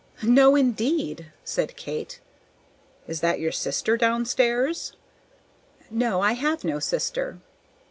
"No, 0.23 0.55
indeed!" 0.55 1.31
said 1.45 1.75
Kate. 1.77 2.19
"Is 3.05 3.21
that 3.21 3.39
your 3.39 3.51
sister 3.51 3.97
down 3.97 4.25
stairs?" 4.25 4.93
"No, 5.91 6.21
I 6.21 6.31
have 6.31 6.63
no 6.63 6.79
sister." 6.79 7.37